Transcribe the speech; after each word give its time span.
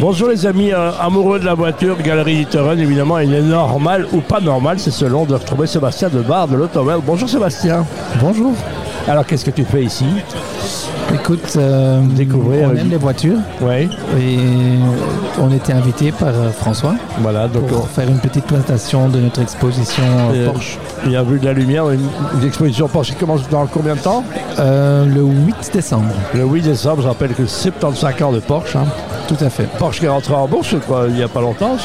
Bonjour 0.00 0.28
les 0.28 0.46
amis 0.46 0.72
euh, 0.72 0.90
amoureux 1.00 1.40
de 1.40 1.44
la 1.44 1.54
voiture, 1.54 1.96
Galerie 2.00 2.36
Littoren, 2.36 2.78
évidemment, 2.78 3.18
il 3.18 3.34
est 3.34 3.42
normal 3.42 4.06
ou 4.12 4.20
pas 4.20 4.38
normal, 4.40 4.78
c'est 4.78 4.92
selon 4.92 5.24
de 5.24 5.34
retrouver 5.34 5.66
Sébastien 5.66 6.08
de 6.08 6.20
Bar 6.20 6.46
de 6.46 6.54
l'Automobile. 6.56 7.02
Bonjour 7.04 7.28
Sébastien. 7.28 7.84
Bonjour. 8.20 8.52
Alors 9.08 9.26
qu'est-ce 9.26 9.44
que 9.44 9.50
tu 9.50 9.64
fais 9.64 9.82
ici? 9.82 10.04
Écoute, 11.14 11.54
euh, 11.56 12.00
Découvrir, 12.14 12.68
on 12.70 12.76
aime 12.76 12.90
les 12.90 12.96
voitures 12.96 13.38
Oui, 13.62 13.88
et 14.20 14.38
on 15.40 15.50
était 15.50 15.72
invité 15.72 16.12
par 16.12 16.28
euh, 16.28 16.50
François 16.50 16.94
voilà, 17.20 17.48
donc 17.48 17.66
pour 17.68 17.88
faire 17.88 18.06
une 18.08 18.18
petite 18.18 18.44
présentation 18.44 19.08
de 19.08 19.18
notre 19.18 19.40
exposition 19.40 20.02
Porsche 20.44 20.76
il 21.06 21.12
y 21.12 21.16
a 21.16 21.22
vu 21.22 21.38
de 21.38 21.46
la 21.46 21.54
lumière, 21.54 21.88
une, 21.90 22.00
une 22.40 22.46
exposition 22.46 22.86
Porsche 22.88 23.12
qui 23.12 23.14
commence 23.16 23.48
dans 23.48 23.66
combien 23.66 23.94
de 23.94 24.00
temps? 24.00 24.22
Euh, 24.58 25.06
le 25.06 25.22
8 25.22 25.70
décembre. 25.72 26.12
Le 26.34 26.44
8 26.44 26.60
décembre, 26.62 27.02
je 27.02 27.08
rappelle 27.08 27.32
que 27.32 27.46
c'est 27.46 27.72
75 27.80 28.22
ans 28.28 28.32
de 28.32 28.40
Porsche. 28.40 28.76
hein. 28.76 28.84
Tout 29.28 29.36
à 29.44 29.50
fait. 29.50 29.64
Porsche 29.78 30.00
qui 30.00 30.06
est 30.06 30.08
rentré 30.08 30.32
en 30.34 30.48
bourse, 30.48 30.74
il 31.08 31.14
n'y 31.14 31.22
a 31.22 31.28
pas 31.28 31.42
longtemps, 31.42 31.76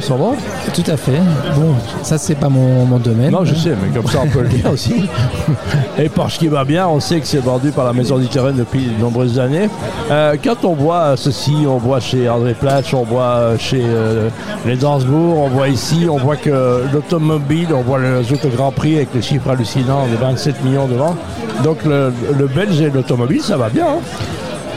son 0.00 0.18
nom. 0.18 0.34
Tout 0.74 0.82
à 0.90 0.96
fait. 0.96 1.20
Bon, 1.54 1.74
ça 2.02 2.18
c'est 2.18 2.34
pas 2.34 2.48
mon, 2.48 2.84
mon 2.86 2.98
domaine. 2.98 3.30
Non, 3.30 3.44
je 3.44 3.54
sais, 3.54 3.70
mais 3.80 3.88
comme 3.96 4.10
ça 4.10 4.18
on 4.24 4.26
peut 4.26 4.42
le 4.42 4.48
dire 4.48 4.68
aussi. 4.72 5.04
Et 5.98 6.08
Porsche 6.08 6.38
qui 6.38 6.48
va 6.48 6.64
bien, 6.64 6.88
on 6.88 6.98
sait 6.98 7.20
que 7.20 7.26
c'est 7.26 7.38
vendu 7.38 7.70
par 7.70 7.84
la 7.84 7.92
maison 7.92 8.18
du 8.18 8.26
terrain 8.26 8.50
depuis 8.50 8.86
de 8.86 9.00
nombreuses 9.00 9.38
années. 9.38 9.70
Euh, 10.10 10.34
quand 10.42 10.64
on 10.64 10.74
voit 10.74 11.16
ceci, 11.16 11.54
on 11.68 11.78
voit 11.78 12.00
chez 12.00 12.28
André 12.28 12.54
Platch, 12.54 12.92
on 12.94 13.04
voit 13.04 13.22
euh, 13.36 13.56
chez 13.58 13.82
euh, 13.84 14.28
les 14.66 14.76
Dansbourg, 14.76 15.38
on 15.38 15.48
voit 15.48 15.68
ici, 15.68 16.06
on 16.10 16.16
voit 16.18 16.36
que 16.36 16.82
l'automobile, 16.92 17.68
on 17.74 17.82
voit 17.82 18.00
les 18.00 18.32
autres 18.32 18.48
Grand 18.48 18.72
Prix 18.72 18.96
avec 18.96 19.14
les 19.14 19.22
chiffres 19.22 19.48
hallucinants, 19.50 20.06
les 20.10 20.16
27 20.16 20.64
millions 20.64 20.88
devant. 20.88 21.14
Donc 21.62 21.84
le, 21.84 22.12
le 22.36 22.46
Belge 22.48 22.80
et 22.80 22.90
l'automobile, 22.90 23.40
ça 23.42 23.56
va 23.56 23.68
bien. 23.68 23.86
hein. 23.86 23.98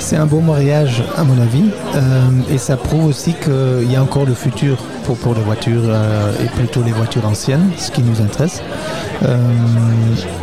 C'est 0.04 0.18
un 0.18 0.26
beau 0.26 0.40
mariage 0.42 1.04
à 1.16 1.24
mon 1.24 1.40
avis 1.42 1.70
euh, 1.96 2.00
et 2.54 2.58
ça 2.58 2.76
prouve 2.76 3.06
aussi 3.06 3.34
qu'il 3.34 3.90
y 3.90 3.96
a 3.96 4.02
encore 4.02 4.26
le 4.26 4.34
futur 4.34 4.76
pour, 5.06 5.16
pour 5.18 5.34
les 5.36 5.42
voitures 5.42 5.84
euh, 5.86 6.34
et 6.44 6.48
plutôt 6.48 6.82
les 6.84 6.92
voitures 6.92 7.26
anciennes, 7.26 7.70
ce 7.78 7.92
qui 7.92 8.02
nous 8.02 8.20
intéresse. 8.22 8.62
Euh, 9.24 9.38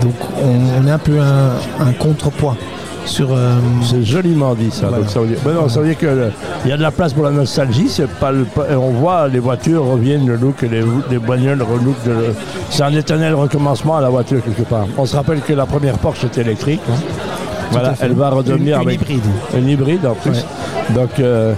donc 0.01 0.15
on, 0.43 0.83
on 0.83 0.87
est 0.87 0.91
un 0.91 0.99
peu 0.99 1.19
un, 1.21 1.85
un 1.87 1.93
contrepoids 1.93 2.57
sur... 3.05 3.31
C'est 3.83 4.03
joliment 4.05 4.55
dit 4.55 4.71
ça. 4.71 4.87
Voilà. 4.89 4.99
Donc, 5.03 5.11
ça 5.11 5.21
veut 5.21 5.27
dire, 5.29 5.39
ben 5.45 5.55
non, 5.55 5.69
ça 5.69 5.81
veut 5.81 5.89
dire 5.89 5.99
que 5.99 6.31
il 6.65 6.71
y 6.71 6.73
a 6.73 6.77
de 6.77 6.83
la 6.83 6.91
place 6.91 7.13
pour 7.15 7.25
la 7.25 7.31
nostalgie. 7.31 7.89
C'est 7.89 8.09
pas 8.09 8.31
le- 8.33 8.47
on 8.77 8.91
voit 8.91 9.29
les 9.29 9.39
voitures 9.39 9.85
reviennent 9.85 10.27
le 10.27 10.37
look, 10.37 10.63
les, 10.63 10.83
les 11.11 11.19
bagnoles 11.19 11.63
relook. 11.63 11.97
C'est 12.71 12.83
un 12.83 12.93
éternel 12.95 13.35
recommencement 13.35 13.97
à 13.97 14.01
la 14.03 14.09
voiture 14.11 14.43
quelque 14.45 14.67
part. 14.69 14.87
On 14.99 15.05
se 15.07 15.17
rappelle 15.17 15.41
que 15.41 15.53
la 15.55 15.67
première 15.67 15.99
Porsche 15.99 16.25
était 16.25 16.43
électrique. 16.43 16.81
hein. 16.91 16.97
Voilà, 17.71 17.95
elle 18.01 18.15
va 18.15 18.31
redevenir 18.31 18.77
Une- 18.77 18.83
une 18.83 18.89
avec 18.89 19.01
hybride. 19.03 19.25
une 19.57 19.69
hybride 19.69 20.07
en 20.07 20.15
plus. 20.15 20.45
Donc, 20.95 21.11
euh, 21.21 21.55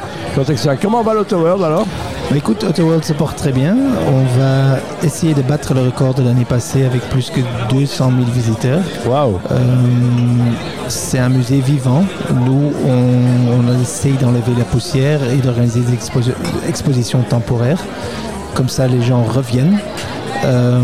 comment 0.80 1.02
va 1.02 1.14
l'Autoworld 1.14 1.62
alors? 1.62 1.86
Bah, 2.30 2.36
Écoute, 2.36 2.64
Autoworld 2.64 3.04
se 3.04 3.12
porte 3.12 3.36
très 3.36 3.52
bien. 3.52 3.76
On 4.08 4.38
va 4.38 4.78
essayer 5.02 5.34
de 5.34 5.42
battre 5.42 5.74
le 5.74 5.80
record 5.82 6.14
de 6.14 6.22
l'année 6.22 6.44
passée 6.44 6.84
avec 6.84 7.00
plus 7.10 7.30
que 7.30 7.40
200 7.70 8.10
000 8.16 8.30
visiteurs. 8.32 8.80
Waouh 9.06 9.38
Euh, 9.50 9.56
c'est 10.88 11.18
un 11.18 11.28
musée 11.28 11.60
vivant. 11.60 12.04
Nous, 12.32 12.72
on, 12.86 13.58
on 13.68 13.80
essaye 13.82 14.12
d'enlever 14.14 14.52
la 14.56 14.64
poussière 14.64 15.20
et 15.32 15.36
d'organiser 15.38 15.80
des 15.80 15.94
exposi- 15.94 16.32
expositions 16.68 17.22
temporaires. 17.28 17.82
Comme 18.54 18.68
ça, 18.68 18.86
les 18.86 19.02
gens 19.02 19.22
reviennent. 19.22 19.78
Euh, 20.44 20.80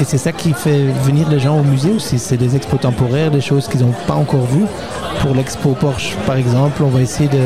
et 0.00 0.04
c'est 0.04 0.18
ça 0.18 0.32
qui 0.32 0.52
fait 0.52 0.84
venir 1.04 1.28
les 1.28 1.38
gens 1.38 1.58
au 1.58 1.62
musée 1.62 1.92
aussi. 1.92 2.18
C'est 2.18 2.36
des 2.36 2.56
expos 2.56 2.80
temporaires, 2.80 3.30
des 3.30 3.40
choses 3.40 3.68
qu'ils 3.68 3.80
n'ont 3.82 3.94
pas 4.06 4.14
encore 4.14 4.46
vues. 4.46 4.66
Pour 5.20 5.34
l'expo 5.34 5.70
Porsche, 5.72 6.14
par 6.26 6.36
exemple, 6.36 6.82
on 6.82 6.88
va 6.88 7.00
essayer 7.00 7.28
de... 7.28 7.38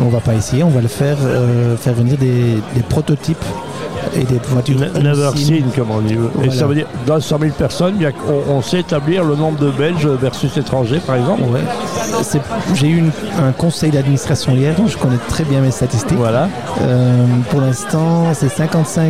On 0.00 0.08
va 0.08 0.20
pas 0.20 0.34
essayer, 0.34 0.64
on 0.64 0.70
va 0.70 0.80
le 0.80 0.88
faire, 0.88 1.18
euh, 1.22 1.76
faire 1.76 1.92
venir 1.92 2.16
des, 2.16 2.56
des 2.74 2.82
prototypes 2.88 3.44
et 4.14 4.24
des 4.24 4.40
voitures. 4.48 4.78
Seen, 5.36 5.64
comme 5.76 5.90
on 5.90 6.00
dit. 6.00 6.16
Et 6.42 6.50
ça 6.50 6.66
veut 6.66 6.74
dire, 6.74 6.86
dans 7.06 7.20
100 7.20 7.38
000 7.38 7.52
personnes, 7.52 7.94
on, 8.48 8.52
on 8.54 8.62
sait 8.62 8.80
établir 8.80 9.22
le 9.22 9.36
nombre 9.36 9.58
de 9.58 9.70
Belges 9.70 10.06
versus 10.06 10.56
étrangers, 10.56 11.00
par 11.06 11.16
exemple. 11.16 11.42
Ouais. 11.42 11.60
J'ai 12.74 12.88
eu 12.88 12.98
une- 12.98 13.10
un 13.46 13.52
conseil 13.52 13.90
d'administration 13.90 14.54
hier, 14.54 14.74
donc 14.74 14.88
je 14.88 14.96
connais 14.96 15.18
très 15.28 15.44
bien 15.44 15.60
mes 15.60 15.70
statistiques. 15.70 16.16
Voilà. 16.18 16.48
Euh, 16.80 17.26
pour 17.50 17.60
l'instant, 17.60 18.32
c'est 18.32 18.48
55% 18.48 18.56
euh, 18.58 18.72
pourcent 18.72 19.00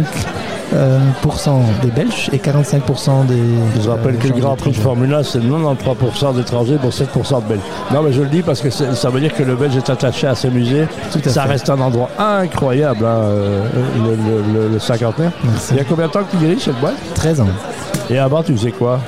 des 1.83 1.91
Belges 1.91 2.31
et 2.33 2.39
45% 2.39 3.27
des. 3.27 3.35
Je 3.77 3.81
vous 3.81 3.91
rappelle 3.91 4.15
euh, 4.15 4.19
que 4.19 4.29
le 4.29 4.41
Grand 4.41 4.57
Prix 4.57 4.71
de. 4.71 4.77
Formule 4.77 5.13
1, 5.13 5.23
c'est 5.23 5.39
93% 5.41 6.35
d'étrangers 6.37 6.77
pour 6.81 6.91
7% 6.91 7.43
de 7.43 7.49
Belges. 7.49 7.61
Non, 7.93 8.03
mais 8.03 8.13
je 8.13 8.23
le 8.23 8.29
dis 8.29 8.43
parce 8.43 8.61
que 8.61 8.71
ça 8.71 9.11
veut 9.11 9.21
dire 9.21 9.35
que 9.35 9.43
le 9.43 9.55
Belge 9.55 9.77
est 9.77 9.91
attaché 9.91 10.27
à 10.27 10.35
ces 10.35 10.49
musées. 10.51 10.87
Tout 11.13 11.21
à 11.25 11.29
Ça 11.29 11.43
fait. 11.43 11.49
reste 11.51 11.69
un 11.71 11.81
endroit 11.81 12.09
incroyable, 12.19 13.05
hein, 13.05 13.09
euh, 13.23 13.63
le, 13.97 14.11
le- 14.11 14.61
le- 14.69 14.69
le 14.75 14.79
cinquantenaire. 14.79 15.33
Merci. 15.45 15.69
Il 15.73 15.77
y 15.77 15.81
a 15.81 15.85
combien 15.85 16.07
de 16.07 16.13
temps 16.13 16.23
que 16.25 16.31
tu 16.31 16.37
diriges 16.39 16.63
cette 16.63 16.81
boîte? 16.81 16.95
13 17.15 17.41
ans. 17.43 17.49
Et 18.11 18.19
avant, 18.19 18.43
tu 18.43 18.53
faisais 18.57 18.73
quoi? 18.73 18.99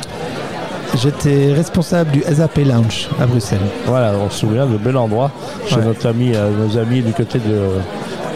J'étais 0.97 1.53
responsable 1.53 2.13
du 2.13 2.23
SAP 2.23 2.59
Lounge 2.59 3.09
à 3.21 3.27
Bruxelles. 3.27 3.59
Voilà, 3.87 4.13
on 4.25 4.31
se 4.31 4.41
souvient 4.41 4.65
de 4.67 4.77
bel 4.77 4.97
endroit 4.97 5.31
chez 5.67 5.77
Ouais. 5.77 5.85
notre 5.87 6.07
ami, 6.09 6.33
euh, 6.35 6.51
nos 6.57 6.79
amis 6.79 7.03
du 7.03 7.13
côté 7.13 7.39
de, 7.41 7.59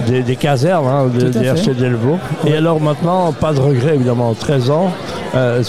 des, 0.06 0.22
des 0.22 0.36
casernes, 0.36 0.86
hein, 0.86 1.06
de, 1.12 1.28
des. 1.28 1.46
RC 1.46 1.74
Delvaux. 1.74 2.18
Et 2.46 2.54
alors 2.54 2.80
maintenant, 2.80 3.32
pas 3.32 3.52
de 3.52 3.60
regret 3.60 3.94
évidemment, 3.94 4.34
13 4.34 4.70
ans. 4.70 4.90
Euh, 5.34 5.62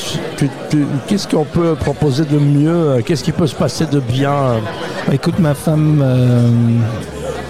Qu'est-ce 1.08 1.28
qu'on 1.28 1.46
peut 1.46 1.76
proposer 1.76 2.24
de 2.26 2.38
mieux? 2.38 3.02
Qu'est-ce 3.06 3.24
qui 3.24 3.32
peut 3.32 3.48
se 3.48 3.56
passer 3.56 3.86
de 3.86 4.00
bien? 4.00 4.32
Bah, 5.08 5.14
écoute, 5.14 5.40
ma 5.40 5.54
femme 5.54 6.02
euh, 6.04 6.48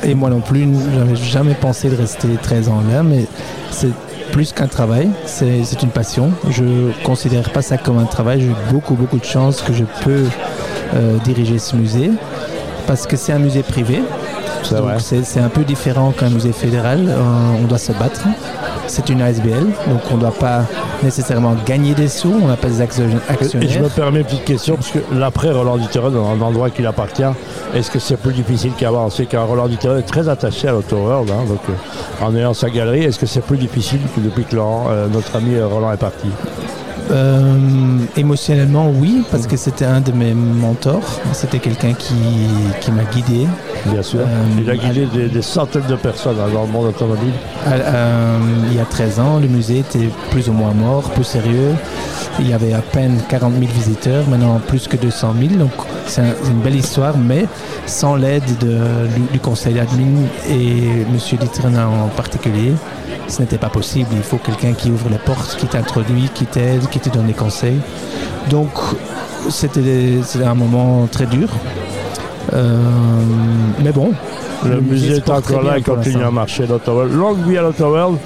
et 0.04 0.16
moi 0.16 0.30
non 0.30 0.40
plus, 0.42 0.68
j'avais 0.96 1.16
jamais 1.16 1.54
pensé 1.54 1.90
de 1.90 1.96
rester 1.96 2.28
13 2.42 2.70
ans 2.70 2.82
là, 2.92 3.04
mais 3.04 3.26
c'est 3.72 3.92
plus 4.32 4.54
qu'un 4.54 4.68
travail, 4.68 5.10
c'est 5.26 5.64
c'est 5.64 5.82
une 5.82 5.90
passion. 5.90 6.32
Je 6.50 6.64
considère 7.04 7.50
pas 7.52 7.62
ça 7.62 7.78
comme 7.78 7.98
un 7.98 8.06
travail. 8.06 8.42
J'ai 8.42 8.48
eu 8.48 8.56
beaucoup, 8.72 8.94
beaucoup 8.96 9.18
de 9.18 9.26
chance 9.26 9.62
que 9.62 9.74
je 9.74 9.84
peux 10.04 10.26
euh, 10.96 11.18
diriger 11.24 11.58
ce 11.60 11.76
musée 11.76 12.12
parce 12.88 13.06
que 13.08 13.16
c'est 13.18 13.34
un 13.34 13.40
musée 13.40 13.64
privé. 13.64 14.02
C'est 14.64 14.76
Donc 14.78 15.46
un 15.46 15.50
peu 15.50 15.64
différent 15.64 16.12
qu'un 16.12 16.30
musée 16.30 16.52
fédéral. 16.52 17.06
Euh, 17.08 17.22
on 17.62 17.66
doit 17.66 17.78
se 17.78 17.92
battre. 17.94 18.22
C'est 18.88 19.10
une 19.10 19.22
ASBL, 19.22 19.66
donc 19.88 20.02
on 20.12 20.16
ne 20.16 20.22
doit 20.22 20.32
pas 20.34 20.64
nécessairement 21.04 21.56
gagner 21.66 21.94
des 21.94 22.08
sous. 22.08 22.34
On 22.42 22.48
n'a 22.48 22.56
pas 22.58 22.68
des 22.68 22.82
actio- 22.82 23.04
Et 23.06 23.10
je 23.12 23.32
actionnaires. 23.34 23.82
me 23.84 23.90
permets 23.90 24.20
une 24.20 24.26
petite 24.26 24.46
question, 24.46 24.76
parce 24.76 24.90
que 24.90 25.00
l'après 25.14 25.52
Roland 25.52 25.78
Duttereux, 25.78 26.10
dans 26.12 26.28
un 26.30 26.42
endroit 26.42 26.70
qui 26.72 26.82
lui 26.82 26.88
appartient, 26.88 27.22
est-ce 27.76 27.92
que 27.92 28.00
c'est 28.00 28.18
plus 28.18 28.34
difficile 28.34 28.72
qu'avant? 28.78 29.06
On 29.06 29.10
sait 29.12 29.26
qu'un 29.28 29.44
Roland 29.44 29.68
Duttereux 29.68 30.00
est 30.00 30.04
très 30.08 30.28
attaché 30.28 30.68
à 30.68 30.72
l'Autoworld, 30.72 31.30
hein, 31.30 31.46
donc 31.48 31.60
euh, 31.70 32.26
en 32.26 32.36
ayant 32.36 32.54
sa 32.56 32.70
galerie, 32.72 33.04
est-ce 33.04 33.20
que 33.20 33.28
c'est 33.28 33.42
plus 33.46 33.58
difficile 33.58 34.00
que 34.16 34.22
depuis 34.22 34.44
que 34.44 34.56
Laurent, 34.56 34.88
euh, 34.90 35.08
notre 35.08 35.36
ami 35.36 35.60
Roland 35.62 35.92
est 35.94 35.98
parti? 35.98 36.28
Euh, 37.12 37.58
émotionnellement, 38.18 38.92
oui, 38.94 39.24
parce 39.32 39.48
que 39.48 39.58
c'était 39.58 39.86
un 39.86 40.00
de 40.02 40.12
mes 40.12 40.34
mentors. 40.34 41.20
C'était 41.34 41.60
quelqu'un 41.60 41.94
qui, 41.94 42.14
qui 42.82 42.92
m'a 42.92 43.04
guidé. 43.04 43.48
Bien 43.88 44.04
sûr. 44.04 44.20
Euh, 44.22 44.26
Il 44.62 44.70
a 44.70 44.76
guidé 44.76 45.08
des, 45.08 45.28
des 45.28 45.42
centaines 45.42 45.88
de 45.90 45.96
personnes 45.96 46.38
hein, 46.40 46.50
dans 46.54 46.64
le 46.66 46.72
monde 46.72 46.88
automobile. 46.88 47.34
À- 47.66 47.72
euh, 47.74 48.38
il 48.70 48.78
y 48.78 48.80
a 48.80 48.86
13 48.86 49.20
ans, 49.20 49.40
le 49.40 49.48
musée 49.48 49.80
était 49.80 50.10
plus 50.30 50.50
ou 50.50 50.54
moins 50.54 50.74
mort, 50.74 51.04
plus 51.12 51.24
sérieux. 51.24 51.74
Il 52.42 52.48
y 52.50 52.54
avait 52.54 52.74
à 52.74 52.82
peine 52.82 53.20
40 53.28 53.54
000 53.60 53.66
visiteurs, 53.72 54.28
maintenant 54.30 54.60
plus 54.66 54.88
que 54.88 54.96
200 54.98 55.34
000. 55.40 55.54
Donc 55.56 55.72
c'est 56.08 56.22
un- 56.22 56.34
c'est 56.42 56.50
une 56.52 56.62
belle 56.62 56.76
histoire, 56.76 57.18
mais 57.18 57.46
sans 57.86 58.16
l'aide 58.16 58.44
de- 58.60 59.08
du, 59.14 59.22
du 59.34 59.40
conseil 59.40 59.74
d'admin 59.76 60.24
et 60.50 61.02
M. 61.02 61.18
Dittren 61.40 61.78
en 61.78 62.08
particulier, 62.16 62.74
ce 63.28 63.42
n'était 63.42 63.58
pas 63.58 63.70
possible. 63.70 64.08
Il 64.14 64.24
faut 64.24 64.38
quelqu'un 64.38 64.74
qui 64.74 64.90
ouvre 64.90 65.10
les 65.10 65.18
portes, 65.18 65.58
qui 65.58 65.66
t'introduit, 65.68 66.30
qui 66.34 66.46
t'aide, 66.46 66.88
qui 66.90 67.00
te 67.00 67.10
donne 67.10 67.28
des 67.28 67.34
conseils. 67.34 67.80
Donc 68.50 68.70
c'était 69.50 70.44
un 70.46 70.56
moment 70.56 71.08
très 71.12 71.26
dur. 71.26 71.50
Euh, 72.54 72.78
mais 73.84 73.92
bon. 73.92 74.12
Le, 74.66 74.82
musée 74.82 75.16
est 75.18 75.30
encore 75.30 75.62
là 75.64 75.78
et 75.78 75.82
continue 75.82 76.24
à 76.24 76.32
marcher. 76.32 76.66
Longue 76.68 77.38
vie 77.48 77.58
à 77.58 77.62
l'Autoworld. 77.62 78.18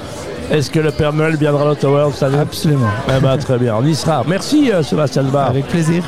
Est-ce 0.53 0.69
que 0.69 0.79
le 0.79 0.91
Père 0.91 1.11
Noël 1.13 1.35
viendra 1.35 1.63
à 1.63 1.65
l'Autoworld 1.65 2.13
cette 2.13 2.23
année? 2.23 2.38
Absolument. 2.38 2.91
Eh 3.07 3.19
ben, 3.19 3.35
Très 3.38 3.57
bien, 3.57 3.75
on 3.75 3.83
y 3.83 3.95
sera. 3.95 4.23
Merci 4.27 4.71
euh, 4.71 4.83
Sébastien 4.83 5.23
Bar. 5.23 5.50
Avec 5.50 5.65
plaisir. 5.65 6.03